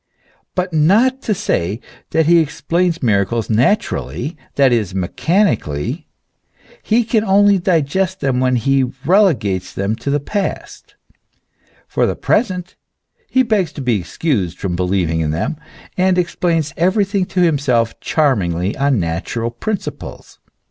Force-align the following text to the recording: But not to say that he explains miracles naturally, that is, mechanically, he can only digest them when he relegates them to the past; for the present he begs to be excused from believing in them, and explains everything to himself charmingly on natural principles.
But 0.55 0.73
not 0.73 1.21
to 1.21 1.35
say 1.35 1.79
that 2.09 2.25
he 2.25 2.39
explains 2.39 3.03
miracles 3.03 3.51
naturally, 3.51 4.35
that 4.55 4.71
is, 4.71 4.95
mechanically, 4.95 6.07
he 6.81 7.03
can 7.03 7.23
only 7.23 7.59
digest 7.59 8.19
them 8.19 8.39
when 8.39 8.55
he 8.55 8.85
relegates 9.05 9.71
them 9.71 9.95
to 9.97 10.09
the 10.09 10.19
past; 10.19 10.95
for 11.87 12.07
the 12.07 12.15
present 12.15 12.75
he 13.29 13.43
begs 13.43 13.71
to 13.73 13.81
be 13.81 13.99
excused 13.99 14.57
from 14.57 14.75
believing 14.75 15.21
in 15.21 15.29
them, 15.29 15.57
and 15.95 16.17
explains 16.17 16.73
everything 16.77 17.25
to 17.27 17.41
himself 17.41 17.99
charmingly 17.99 18.75
on 18.77 18.99
natural 18.99 19.51
principles. 19.51 20.39